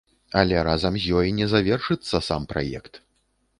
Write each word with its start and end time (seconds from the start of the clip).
Але 0.39 0.63
разам 0.67 0.97
з 1.03 1.11
ёй 1.19 1.29
не 1.41 1.47
завершыцца 1.53 2.25
сам 2.31 2.51
праект. 2.55 2.93